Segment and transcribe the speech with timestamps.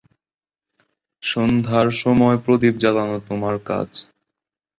[1.23, 3.89] সন্ধ্যার সময় প্রদীপ জ্বালানো তোমার কাজ।